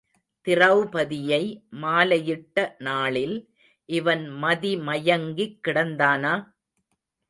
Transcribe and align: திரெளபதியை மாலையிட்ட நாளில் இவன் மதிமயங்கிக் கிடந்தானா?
திரெளபதியை 0.47 1.41
மாலையிட்ட 1.81 2.57
நாளில் 2.79 3.37
இவன் 3.89 4.25
மதிமயங்கிக் 4.43 5.59
கிடந்தானா? 5.67 6.33